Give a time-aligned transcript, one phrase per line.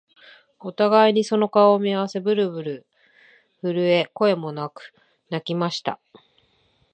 [0.59, 2.87] お互いにその顔を見合わせ、ぶるぶる
[3.63, 4.95] 震え、声もなく
[5.29, 5.99] 泣きました